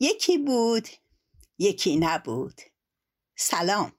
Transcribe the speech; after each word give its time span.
یکی 0.00 0.38
بود 0.38 0.88
یکی 1.58 1.96
نبود. 1.96 2.60
سلام. 3.36 3.92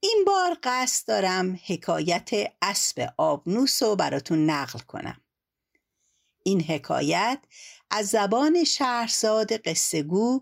این 0.00 0.24
بار 0.26 0.58
قصد 0.62 1.08
دارم 1.08 1.60
حکایت 1.66 2.30
اسب 2.62 3.08
آبنوس 3.18 3.82
رو 3.82 3.96
براتون 3.96 4.50
نقل 4.50 4.78
کنم. 4.78 5.20
این 6.44 6.62
حکایت 6.62 7.38
از 7.90 8.08
زبان 8.08 8.64
شهرزاد 8.64 9.52
قصهگو 9.52 10.40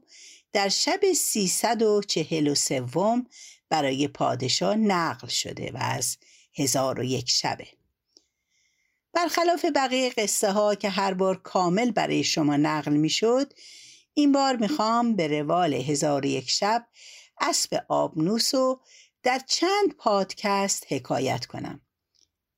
در 0.52 0.68
شب 0.68 1.12
سیصد 1.12 1.82
و 1.82 2.02
چهل 2.02 2.48
و 2.48 2.54
سوم 2.54 3.26
برای 3.68 4.08
پادشاه 4.08 4.76
نقل 4.76 5.28
شده 5.28 5.72
و 5.72 5.78
از 5.80 6.16
هزار 6.58 7.00
و 7.00 7.04
یک 7.04 7.30
شبه. 7.30 7.66
برخلاف 9.12 9.64
بقیه 9.74 10.10
قصه 10.10 10.52
ها 10.52 10.74
که 10.74 10.88
هر 10.88 11.14
بار 11.14 11.42
کامل 11.42 11.90
برای 11.90 12.24
شما 12.24 12.56
نقل 12.56 12.92
می 12.92 13.10
شد 13.10 13.52
این 14.14 14.32
بار 14.32 14.56
می‌خوام 14.56 15.16
به 15.16 15.40
روال 15.40 15.74
هزار 15.74 16.24
یک 16.24 16.50
شب 16.50 16.86
اسب 17.40 17.84
آبنوس 17.88 18.54
و 18.54 18.80
در 19.22 19.38
چند 19.38 19.94
پادکست 19.98 20.92
حکایت 20.92 21.46
کنم. 21.46 21.80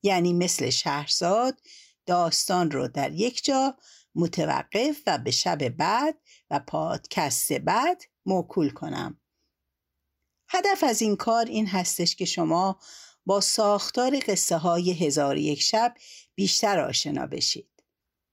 یعنی 0.02 0.32
مثل 0.32 0.70
شهرزاد 0.70 1.60
داستان 2.06 2.70
رو 2.70 2.88
در 2.88 3.12
یک 3.12 3.44
جا 3.44 3.76
متوقف 4.14 5.02
و 5.06 5.18
به 5.18 5.30
شب 5.30 5.68
بعد 5.68 6.18
و 6.50 6.58
پادکست 6.58 7.52
بعد 7.52 8.02
موکول 8.26 8.70
کنم. 8.70 9.20
هدف 10.48 10.84
از 10.84 11.02
این 11.02 11.16
کار 11.16 11.46
این 11.46 11.66
هستش 11.66 12.16
که 12.16 12.24
شما 12.24 12.78
با 13.26 13.40
ساختار 13.40 14.18
قصه 14.26 14.56
های 14.56 14.92
هزار 14.92 15.36
یک 15.36 15.62
شب 15.62 15.94
بیشتر 16.34 16.80
آشنا 16.80 17.26
بشید. 17.26 17.75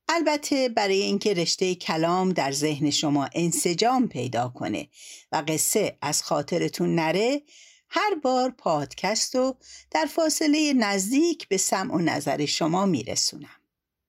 البته 0.07 0.69
برای 0.69 1.01
اینکه 1.01 1.33
رشته 1.33 1.75
کلام 1.75 2.29
در 2.29 2.51
ذهن 2.51 2.89
شما 2.89 3.29
انسجام 3.33 4.07
پیدا 4.07 4.49
کنه 4.49 4.89
و 5.31 5.43
قصه 5.47 5.97
از 6.01 6.23
خاطرتون 6.23 6.95
نره 6.95 7.41
هر 7.89 8.15
بار 8.15 8.49
پادکست 8.49 9.35
رو 9.35 9.57
در 9.91 10.05
فاصله 10.05 10.73
نزدیک 10.73 11.47
به 11.47 11.57
سمع 11.57 11.93
و 11.93 11.97
نظر 11.97 12.45
شما 12.45 12.85
میرسونم 12.85 13.61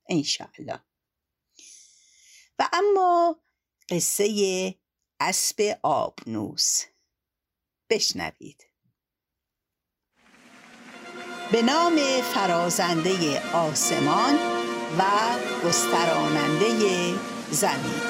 انشاءالله. 0.08 0.80
و 2.58 2.68
اما 2.72 3.40
قصه 3.88 4.74
اسب 5.20 5.78
آبنوس. 5.82 6.84
بشنوید. 7.90 8.66
به 11.52 11.62
نام 11.62 11.96
فرازنده 12.34 13.40
آسمان 13.52 14.53
و 14.98 15.02
گستراننده 15.66 16.68
زمین. 17.50 18.00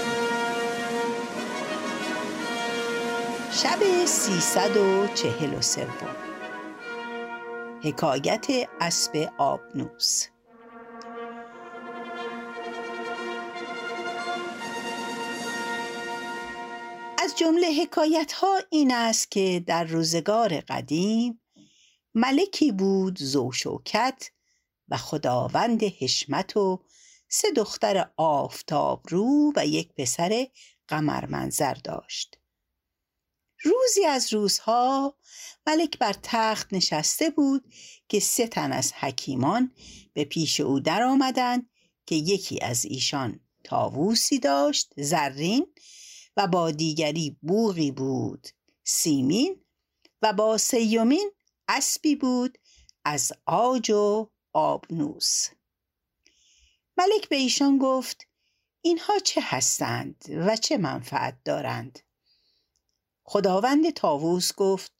شب 3.53 4.05
سیصد 4.05 4.77
و 4.77 5.07
چهل 5.15 5.55
و 5.55 5.61
سوم. 5.61 6.17
حکایت 7.83 8.47
اسب 8.81 9.31
آبنوس. 9.39 10.27
از 17.19 17.37
جمله 17.37 17.67
حکایت 17.83 18.33
ها 18.33 18.59
این 18.71 18.95
است 18.95 19.31
که 19.31 19.65
در 19.67 19.85
روزگار 19.85 20.61
قدیم 20.61 21.41
ملکی 22.15 22.73
بود 22.73 23.19
زوشوکت 23.19 24.31
و 24.89 24.97
خداوند 24.97 25.83
حشمت 25.83 26.57
و 26.57 26.85
سه 27.29 27.51
دختر 27.51 28.11
آفتاب 28.17 29.07
رو 29.09 29.53
و 29.57 29.67
یک 29.67 29.93
پسر 29.97 30.47
قمر 30.89 31.27
منظر 31.27 31.75
داشت. 31.75 32.39
روزی 33.63 34.05
از 34.05 34.33
روزها 34.33 35.19
ملک 35.67 35.99
بر 35.99 36.15
تخت 36.23 36.73
نشسته 36.73 37.31
بود 37.31 37.65
که 38.09 38.21
سه 38.21 38.47
تن 38.47 38.73
از 38.73 38.93
حکیمان 38.93 39.73
به 40.13 40.25
پیش 40.25 40.61
او 40.61 40.81
در 40.81 41.03
آمدند 41.03 41.71
که 42.07 42.15
یکی 42.15 42.61
از 42.61 42.85
ایشان 42.85 43.41
تاووسی 43.65 44.39
داشت 44.39 44.93
زرین 44.97 45.67
و 46.37 46.47
با 46.47 46.71
دیگری 46.71 47.37
بوغی 47.43 47.91
بود 47.91 48.49
سیمین 48.85 49.65
و 50.23 50.33
با 50.33 50.59
سیومین 50.59 51.31
اسبی 51.69 52.17
بود 52.17 52.59
از 53.05 53.33
آج 53.47 53.91
و 53.91 54.31
آبنوس. 54.55 55.49
ملک 56.97 57.29
به 57.29 57.37
ایشان 57.37 57.79
گفت 57.79 58.27
اینها 58.81 59.19
چه 59.19 59.41
هستند 59.45 60.25
و 60.29 60.57
چه 60.57 60.77
منفعت 60.77 61.39
دارند؟ 61.45 61.99
خداوند 63.25 63.91
تاووس 63.91 64.55
گفت 64.55 64.93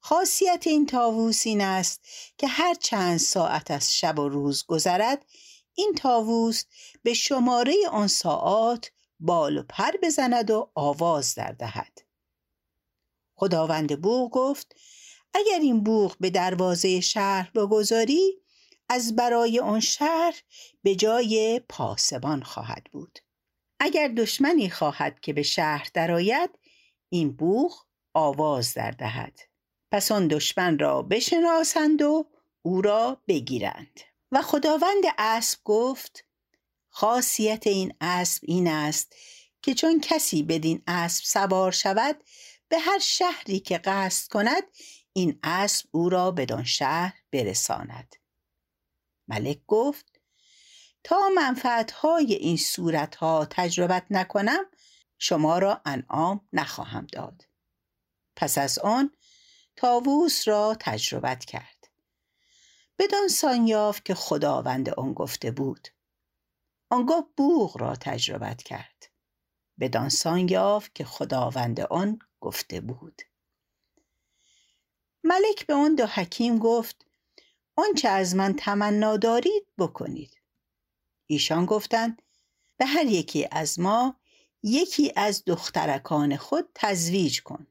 خاصیت 0.00 0.66
این 0.66 0.86
تاووس 0.86 1.46
این 1.46 1.60
است 1.60 2.00
که 2.38 2.46
هر 2.46 2.74
چند 2.74 3.18
ساعت 3.18 3.70
از 3.70 3.96
شب 3.96 4.18
و 4.18 4.28
روز 4.28 4.64
گذرد 4.66 5.26
این 5.74 5.94
تاووس 5.94 6.64
به 7.02 7.14
شماره 7.14 7.74
آن 7.90 8.06
ساعات 8.06 8.90
بال 9.20 9.58
و 9.58 9.62
پر 9.62 9.92
بزند 10.02 10.50
و 10.50 10.70
آواز 10.74 11.34
در 11.34 11.52
دهد. 11.52 11.98
خداوند 13.34 14.02
بوغ 14.02 14.30
گفت 14.30 14.76
اگر 15.34 15.58
این 15.62 15.84
بوغ 15.84 16.16
به 16.20 16.30
دروازه 16.30 17.00
شهر 17.00 17.50
بگذاری 17.50 18.42
از 18.88 19.16
برای 19.16 19.60
آن 19.60 19.80
شهر 19.80 20.42
به 20.82 20.94
جای 20.94 21.60
پاسبان 21.68 22.42
خواهد 22.42 22.84
بود. 22.92 23.18
اگر 23.80 24.08
دشمنی 24.08 24.70
خواهد 24.70 25.20
که 25.20 25.32
به 25.32 25.42
شهر 25.42 25.88
درآید 25.94 26.50
این 27.08 27.32
بوغ 27.32 27.84
آواز 28.14 28.74
در 28.74 28.90
دهد. 28.90 29.40
پس 29.92 30.12
آن 30.12 30.28
دشمن 30.28 30.78
را 30.78 31.02
بشناسند 31.02 32.02
و 32.02 32.26
او 32.62 32.82
را 32.82 33.22
بگیرند. 33.28 34.00
و 34.32 34.42
خداوند 34.42 35.04
اسب 35.18 35.58
گفت 35.64 36.24
خاصیت 36.88 37.66
این 37.66 37.94
اسب 38.00 38.42
این 38.46 38.68
است 38.68 39.16
که 39.62 39.74
چون 39.74 40.00
کسی 40.00 40.42
بدین 40.42 40.82
اسب 40.86 41.24
سوار 41.24 41.72
شود 41.72 42.24
به 42.68 42.78
هر 42.78 42.98
شهری 42.98 43.60
که 43.60 43.78
قصد 43.78 44.30
کند 44.30 44.62
این 45.12 45.38
اسب 45.42 45.86
او 45.90 46.08
را 46.08 46.30
بدان 46.30 46.64
شهر 46.64 47.14
برساند. 47.32 48.14
ملک 49.28 49.60
گفت 49.66 50.20
تا 51.04 51.28
منفعتهای 51.34 52.34
این 52.34 52.56
صورتها 52.56 53.46
تجربت 53.50 54.06
نکنم 54.10 54.64
شما 55.18 55.58
را 55.58 55.80
انعام 55.84 56.48
نخواهم 56.52 57.06
داد. 57.12 57.46
پس 58.36 58.58
از 58.58 58.78
آن 58.78 59.10
تاووس 59.76 60.48
را 60.48 60.76
تجربت 60.80 61.44
کرد. 61.44 61.88
بدان 62.98 63.28
سان 63.28 63.66
یافت 63.66 64.04
که 64.04 64.14
خداوند 64.14 64.88
آن 64.88 65.14
گفته 65.14 65.50
بود. 65.50 65.88
آنگاه 66.90 67.28
بوغ 67.36 67.78
را 67.78 67.96
تجربت 67.96 68.62
کرد. 68.62 69.10
بدان 69.80 70.08
سان 70.08 70.48
یافت 70.48 70.94
که 70.94 71.04
خداوند 71.04 71.80
آن 71.80 72.18
گفته 72.40 72.80
بود. 72.80 73.22
ملک 75.24 75.66
به 75.66 75.74
آن 75.74 75.94
دو 75.94 76.06
حکیم 76.06 76.58
گفت 76.58 77.07
آنچه 77.78 78.08
از 78.08 78.34
من 78.34 78.54
تمنا 78.54 79.16
دارید 79.16 79.66
بکنید. 79.78 80.40
ایشان 81.26 81.66
گفتند 81.66 82.22
به 82.76 82.86
هر 82.86 83.06
یکی 83.06 83.48
از 83.50 83.80
ما 83.80 84.16
یکی 84.62 85.12
از 85.16 85.42
دخترکان 85.46 86.36
خود 86.36 86.68
تزویج 86.74 87.42
کن. 87.42 87.66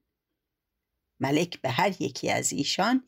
ملک 1.19 1.61
به 1.61 1.69
هر 1.69 2.01
یکی 2.01 2.31
از 2.31 2.53
ایشان 2.53 3.03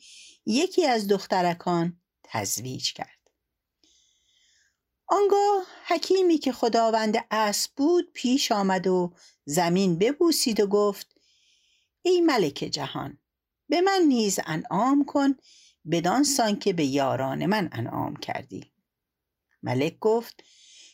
یکی 0.45 0.85
از 0.85 1.07
دخترکان 1.07 2.01
تزویج 2.23 2.93
کرد. 2.93 3.19
آنگاه 5.07 5.65
حکیمی 5.87 6.37
که 6.37 6.51
خداوند 6.51 7.25
اسب 7.31 7.71
بود 7.75 8.11
پیش 8.13 8.51
آمد 8.51 8.87
و 8.87 9.13
زمین 9.45 9.99
ببوسید 9.99 10.59
و 10.59 10.67
گفت 10.67 11.15
ای 12.01 12.21
ملک 12.21 12.53
جهان 12.53 13.17
به 13.69 13.81
من 13.81 14.01
نیز 14.07 14.39
انعام 14.45 15.05
کن 15.05 15.35
بدان 15.91 16.23
سان 16.23 16.59
که 16.59 16.73
به 16.73 16.85
یاران 16.85 17.45
من 17.45 17.69
انعام 17.71 18.15
کردی. 18.15 18.73
ملک 19.63 19.99
گفت 19.99 20.43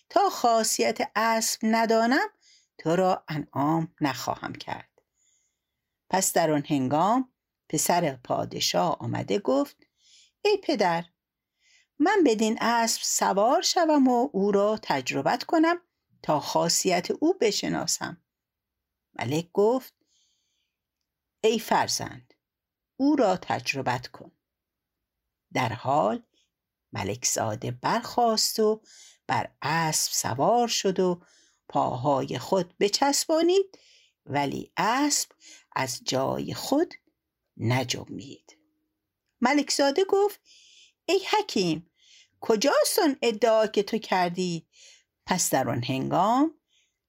تا 0.09 0.29
خاصیت 0.29 1.11
اسب 1.15 1.59
ندانم 1.63 2.27
تو 2.77 2.95
را 2.95 3.23
انعام 3.27 3.95
نخواهم 4.01 4.53
کرد. 4.53 5.01
پس 6.09 6.33
در 6.33 6.51
آن 6.51 6.63
هنگام 6.69 7.33
پسر 7.69 8.15
پادشاه 8.15 8.97
آمده 8.99 9.39
گفت 9.39 9.77
ای 10.45 10.57
پدر 10.63 11.05
من 11.99 12.23
بدین 12.25 12.57
اسب 12.61 13.01
سوار 13.03 13.61
شوم 13.61 14.07
و 14.07 14.29
او 14.33 14.51
را 14.51 14.79
تجربت 14.81 15.43
کنم 15.43 15.81
تا 16.21 16.39
خاصیت 16.39 17.11
او 17.11 17.33
بشناسم. 17.33 18.21
ملک 19.19 19.51
گفت 19.53 19.93
ای 21.41 21.59
فرزند 21.59 22.33
او 22.97 23.15
را 23.15 23.37
تجربت 23.37 24.07
کن. 24.07 24.31
در 25.55 25.73
حال 25.73 26.23
ملک 26.93 27.25
زاده 27.25 27.71
برخواست 27.71 28.59
و 28.59 28.81
بر 29.27 29.51
اسب 29.61 30.11
سوار 30.11 30.67
شد 30.67 30.99
و 30.99 31.21
پاهای 31.69 32.39
خود 32.39 32.77
بچسبانید 32.79 33.79
ولی 34.25 34.71
اسب 34.77 35.31
از 35.75 36.01
جای 36.03 36.53
خود 36.53 36.93
نجمید. 37.57 38.57
ملکزاده 39.41 40.03
گفت 40.09 40.39
ای 41.05 41.21
حکیم 41.29 41.89
کجاست 42.39 42.99
آن 43.03 43.17
ادعا 43.21 43.67
که 43.67 43.83
تو 43.83 43.97
کردی؟ 43.97 44.67
پس 45.25 45.49
در 45.49 45.69
آن 45.69 45.83
هنگام 45.83 46.51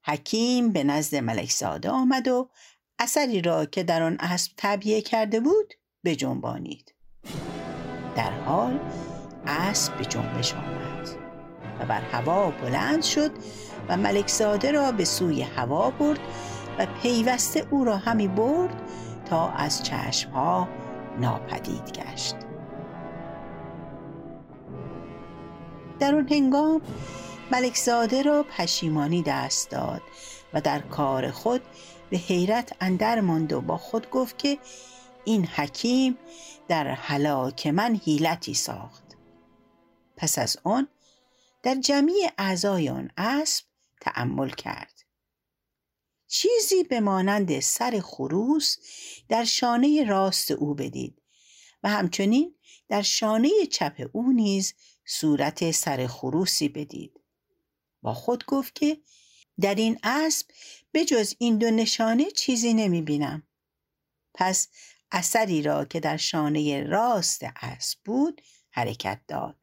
حکیم 0.04 0.72
به 0.72 0.84
نزد 0.84 1.16
ملکزاده 1.16 1.90
آمد 1.90 2.28
و 2.28 2.50
اثری 2.98 3.42
را 3.42 3.66
که 3.66 3.82
در 3.82 4.02
آن 4.02 4.16
اسب 4.20 4.52
تبیه 4.56 5.02
کرده 5.02 5.40
بود 5.40 5.74
بجنبانید. 6.04 6.95
در 8.16 8.30
حال 8.30 8.80
اسب 9.46 9.96
به 9.96 10.04
جنبش 10.04 10.54
آمد 10.54 11.08
و 11.80 11.86
بر 11.86 12.00
هوا 12.00 12.50
بلند 12.50 13.02
شد 13.02 13.30
و 13.88 13.96
ملکزاده 13.96 14.72
را 14.72 14.92
به 14.92 15.04
سوی 15.04 15.42
هوا 15.42 15.90
برد 15.90 16.20
و 16.78 16.86
پیوسته 17.02 17.66
او 17.70 17.84
را 17.84 17.96
همی 17.96 18.28
برد 18.28 18.82
تا 19.30 19.48
از 19.48 19.82
چشمها 19.82 20.68
ناپدید 21.20 21.92
گشت. 21.92 22.36
در 25.98 26.14
آن 26.14 26.28
هنگام 26.30 26.80
ملکزاده 27.52 28.22
را 28.22 28.44
پشیمانی 28.58 29.22
دست 29.22 29.70
داد 29.70 30.02
و 30.54 30.60
در 30.60 30.78
کار 30.78 31.30
خود 31.30 31.62
به 32.10 32.16
حیرت 32.16 32.72
اندر 32.80 33.20
ماند 33.20 33.52
و 33.52 33.60
با 33.60 33.76
خود 33.76 34.10
گفت 34.10 34.38
که 34.38 34.58
این 35.26 35.46
حکیم 35.46 36.18
در 36.68 36.86
هلاک 36.86 37.66
من 37.66 37.96
حیلتی 37.96 38.54
ساخت. 38.54 39.04
پس 40.16 40.38
از 40.38 40.56
آن 40.64 40.88
در 41.62 41.74
جمعی 41.74 42.30
اعضای 42.38 42.88
آن 42.88 43.10
اسب 43.16 43.64
تأمل 44.00 44.50
کرد. 44.50 45.02
چیزی 46.26 46.82
به 46.84 47.00
مانند 47.00 47.60
سر 47.60 48.00
خروس 48.00 48.76
در 49.28 49.44
شانه 49.44 50.04
راست 50.04 50.50
او 50.50 50.74
بدید 50.74 51.22
و 51.82 51.88
همچنین 51.88 52.54
در 52.88 53.02
شانه 53.02 53.50
چپ 53.70 54.10
او 54.12 54.32
نیز 54.32 54.74
صورت 55.06 55.70
سر 55.70 56.06
خروسی 56.06 56.68
بدید. 56.68 57.20
با 58.02 58.14
خود 58.14 58.44
گفت 58.46 58.74
که 58.74 59.00
در 59.60 59.74
این 59.74 59.98
اسب 60.02 60.46
به 60.92 61.04
جز 61.04 61.34
این 61.38 61.58
دو 61.58 61.70
نشانه 61.70 62.30
چیزی 62.30 62.74
نمی 62.74 63.02
بینم. 63.02 63.42
پس 64.34 64.68
اثری 65.12 65.62
را 65.62 65.84
که 65.84 66.00
در 66.00 66.16
شانه 66.16 66.84
راست 66.84 67.42
اسب 67.62 67.98
بود 68.04 68.42
حرکت 68.70 69.20
داد. 69.28 69.56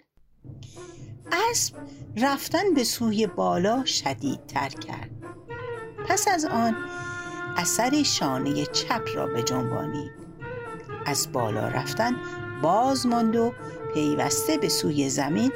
اسب 1.31 1.75
رفتن 2.17 2.73
به 2.73 2.83
سوی 2.83 3.27
بالا 3.27 3.85
شدیدتر 3.85 4.69
کرد. 4.69 5.11
پس 6.07 6.27
از 6.27 6.45
آن 6.45 6.75
اثر 7.57 8.03
شانه 8.03 8.65
چپ 8.65 9.01
را 9.15 9.27
به 9.27 9.43
جنبانید. 9.43 10.11
از 11.05 11.31
بالا 11.31 11.67
رفتن 11.67 12.15
باز 12.61 13.05
ماند 13.05 13.35
و 13.35 13.53
پیوسته 13.93 14.57
به 14.57 14.69
سوی 14.69 15.09
زمین 15.09 15.51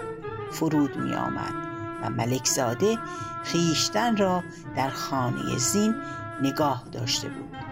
فرود 0.51 0.97
می 0.97 1.13
آمد 1.13 1.53
و 2.01 2.09
ملکزاده 2.09 2.97
خیشتن 3.43 4.17
را 4.17 4.43
در 4.75 4.89
خانه 4.89 5.57
زین 5.57 5.95
نگاه 6.41 6.83
داشته 6.91 7.29
بود. 7.29 7.66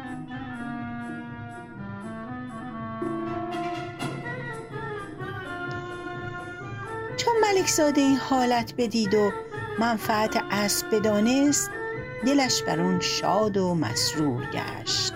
ملکزاده 7.66 8.02
این 8.02 8.18
حالت 8.18 8.74
بدید 8.78 9.14
و 9.14 9.32
منفعت 9.80 10.44
اسب 10.52 10.96
بدانست 10.96 11.70
دلش 12.26 12.64
بر 12.64 12.80
اون 12.80 13.00
شاد 13.00 13.58
و 13.58 13.76
مسرور 13.76 14.46
گشت 14.52 15.14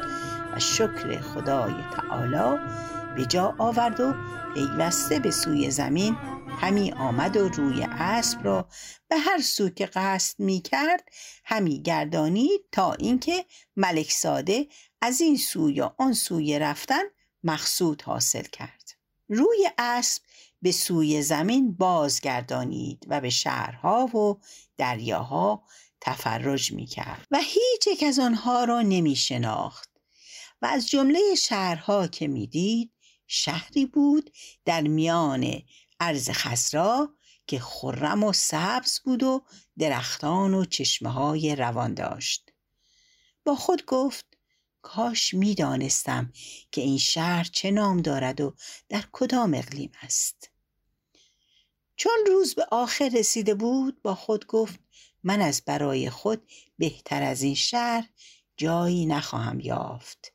و 0.56 0.60
شکر 0.60 1.22
خدای 1.22 1.74
تعالی 1.96 2.60
به 3.16 3.25
جا 3.25 3.56
آورد 3.57 4.00
و 4.00 4.13
پیوسته 4.54 5.19
به 5.19 5.31
سوی 5.31 5.72
زمین 5.72 6.16
همی 6.62 6.92
آمد 6.92 7.38
و 7.38 7.50
روی 7.50 7.88
اسب 7.90 8.46
را 8.46 8.69
به 9.07 9.18
هر 9.18 9.42
سو 9.42 9.69
که 9.69 9.86
قصد 9.86 10.40
می 10.40 10.62
کرد 10.62 11.10
همی 11.46 11.81
گردانید 11.81 12.62
تا 12.72 12.94
اینکه 12.94 13.46
ملک 13.75 14.12
ساده 14.12 14.68
از 15.01 15.22
این 15.22 15.38
سو 15.38 15.69
یا 15.69 15.96
آن 15.98 16.13
سوی 16.13 16.60
رفتن 16.60 17.04
مقصود 17.44 18.01
حاصل 18.01 18.44
کرد. 18.44 18.80
روی 19.30 19.69
اسب 19.78 20.22
به 20.61 20.71
سوی 20.71 21.21
زمین 21.21 21.73
بازگردانید 21.73 23.06
و 23.07 23.21
به 23.21 23.29
شهرها 23.29 24.06
و 24.06 24.41
دریاها 24.77 25.63
تفرج 26.01 26.71
می 26.71 26.85
کرد 26.85 27.25
و 27.31 27.38
هیچ 27.38 27.88
یک 27.88 28.03
از 28.03 28.19
آنها 28.19 28.63
را 28.63 28.81
نمی 28.81 29.15
شناخت 29.15 29.89
و 30.61 30.65
از 30.65 30.88
جمله 30.88 31.35
شهرها 31.35 32.07
که 32.07 32.27
می‌دید 32.27 32.94
شهری 33.27 33.85
بود 33.85 34.33
در 34.65 34.81
میان 34.81 35.61
عرض 36.00 36.29
خسرا 36.29 37.13
که 37.47 37.59
خرم 37.59 38.23
و 38.23 38.33
سبز 38.33 39.00
بود 39.00 39.23
و 39.23 39.45
درختان 39.77 40.53
و 40.53 40.65
چشمه 40.65 41.09
های 41.09 41.55
روان 41.55 41.94
داشت. 41.94 42.51
با 43.45 43.55
خود 43.55 43.85
گفت 43.85 44.25
کاش 44.81 45.33
می‌دانستم 45.33 46.33
که 46.71 46.81
این 46.81 46.97
شهر 46.97 47.44
چه 47.44 47.71
نام 47.71 48.01
دارد 48.01 48.41
و 48.41 48.55
در 48.89 49.03
کدام 49.12 49.53
اقلیم 49.53 49.91
است. 50.01 50.49
چون 52.00 52.25
روز 52.28 52.56
به 52.56 52.68
آخر 52.72 53.10
رسیده 53.10 53.54
بود 53.54 54.01
با 54.01 54.16
خود 54.16 54.48
گفت 54.48 54.80
من 55.24 55.42
از 55.42 55.62
برای 55.66 56.10
خود 56.10 56.42
بهتر 56.78 57.24
از 57.24 57.42
این 57.42 57.56
شهر 57.56 58.10
جایی 58.57 59.06
نخواهم 59.06 59.60
یافت. 59.60 60.34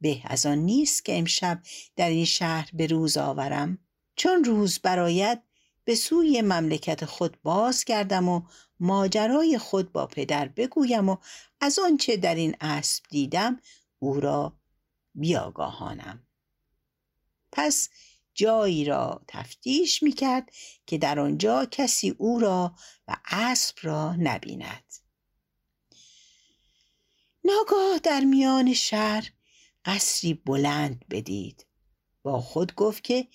به 0.00 0.20
از 0.24 0.46
آن 0.46 0.58
نیست 0.58 1.04
که 1.04 1.18
امشب 1.18 1.62
در 1.96 2.08
این 2.08 2.24
شهر 2.24 2.70
به 2.72 2.86
روز 2.86 3.16
آورم. 3.16 3.78
چون 4.16 4.44
روز 4.44 4.78
براید 4.78 5.42
به 5.84 5.94
سوی 5.94 6.42
مملکت 6.42 7.04
خود 7.04 7.42
باز 7.42 7.84
کردم 7.84 8.28
و 8.28 8.42
ماجرای 8.80 9.58
خود 9.58 9.92
با 9.92 10.06
پدر 10.06 10.48
بگویم 10.48 11.08
و 11.08 11.16
از 11.60 11.78
آنچه 11.78 12.16
در 12.16 12.34
این 12.34 12.56
اسب 12.60 13.04
دیدم 13.10 13.60
او 13.98 14.20
را 14.20 14.52
بیاگاهانم. 15.14 16.26
پس 17.52 17.88
جایی 18.36 18.84
را 18.84 19.24
تفتیش 19.28 20.02
می 20.02 20.12
کرد 20.12 20.50
که 20.86 20.98
در 20.98 21.20
آنجا 21.20 21.64
کسی 21.64 22.10
او 22.10 22.38
را 22.38 22.74
و 23.08 23.16
اسب 23.30 23.76
را 23.82 24.16
نبیند. 24.18 24.84
ناگاه 27.44 27.98
در 28.02 28.20
میان 28.20 28.74
شهر 28.74 29.32
قصری 29.84 30.34
بلند 30.34 31.04
بدید. 31.10 31.66
با 32.22 32.40
خود 32.40 32.74
گفت 32.74 33.04
که 33.04 33.28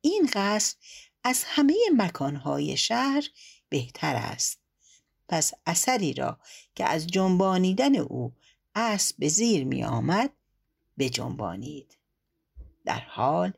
این 0.00 0.28
قصر 0.32 0.76
از 1.24 1.44
همه 1.46 1.74
مکانهای 1.96 2.76
شهر 2.76 3.28
بهتر 3.68 4.16
است. 4.16 4.60
پس 5.28 5.52
اثری 5.66 6.14
را 6.14 6.40
که 6.74 6.84
از 6.84 7.06
جنبانیدن 7.06 7.96
او 7.96 8.34
اسب 8.74 9.16
به 9.18 9.28
زیر 9.28 9.64
می 9.64 9.84
آمد 9.84 10.32
جنبانید 11.12 11.98
در 12.84 13.00
حال 13.00 13.52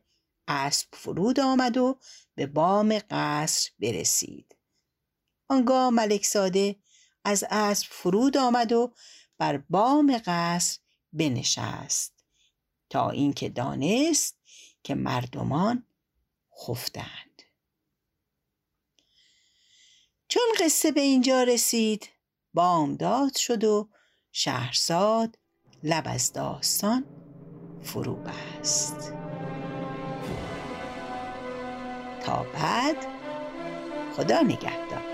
اسب 0.48 0.88
فرود 0.92 1.40
آمد 1.40 1.76
و 1.76 1.98
به 2.34 2.46
بام 2.46 2.98
قصر 3.10 3.70
برسید. 3.78 4.56
آنگاه 5.48 5.90
ملک 5.90 6.24
ساده 6.24 6.76
از 7.24 7.44
اسب 7.50 7.86
فرود 7.90 8.36
آمد 8.36 8.72
و 8.72 8.94
بر 9.38 9.56
بام 9.56 10.22
قصر 10.26 10.78
بنشست 11.12 12.24
تا 12.90 13.10
اینکه 13.10 13.48
دانست 13.48 14.38
که 14.82 14.94
مردمان 14.94 15.86
خفتند. 16.60 17.42
چون 20.28 20.42
قصه 20.60 20.92
به 20.92 21.00
اینجا 21.00 21.42
رسید 21.42 22.08
بامداد 22.54 23.36
شد 23.36 23.64
و 23.64 23.88
شهرزاد 24.32 25.38
لب 25.82 26.04
از 26.06 26.32
داستان 26.32 27.04
فرو 27.82 28.16
بست. 28.16 29.17
تا 32.28 32.46
بعد 32.54 32.96
خدا 34.16 34.40
نگهدار. 34.42 35.07